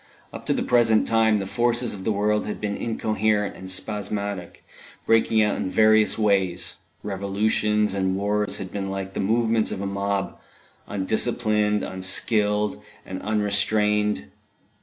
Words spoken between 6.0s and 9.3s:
ways revolutions and wars had been like the